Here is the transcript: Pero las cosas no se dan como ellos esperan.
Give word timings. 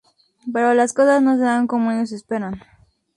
Pero 0.51 0.73
las 0.73 0.93
cosas 0.93 1.21
no 1.21 1.37
se 1.37 1.43
dan 1.43 1.67
como 1.67 1.91
ellos 1.91 2.11
esperan. 2.11 2.55